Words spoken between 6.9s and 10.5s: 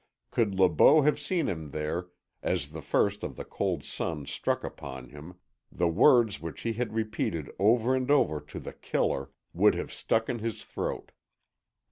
repeated over and over to The Killer would have stuck in